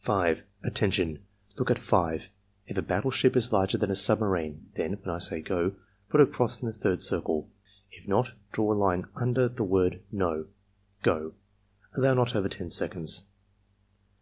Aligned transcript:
5. 0.00 0.44
"Attention! 0.62 1.20
Look 1.56 1.70
at 1.70 1.78
5. 1.78 2.28
If 2.66 2.76
a 2.76 2.82
battleship 2.82 3.34
is 3.34 3.50
larger 3.50 3.78
than 3.78 3.90
a 3.90 3.94
submarine, 3.94 4.68
then 4.74 4.92
(when 5.02 5.14
I 5.14 5.16
say 5.16 5.40
'go') 5.40 5.72
put 6.10 6.20
a 6.20 6.26
cross 6.26 6.60
in 6.60 6.66
the 6.66 6.72
third 6.74 7.00
circle; 7.00 7.48
if 7.90 8.06
not, 8.06 8.32
draw 8.52 8.74
a 8.74 8.74
line 8.74 9.06
under 9.16 9.48
the 9.48 9.64
word 9.64 10.02
NO.— 10.12 10.48
Go!" 11.02 11.32
(Allow 11.96 12.12
not 12.12 12.36
over 12.36 12.50
10 12.50 12.68
seconds.) 12.68 13.22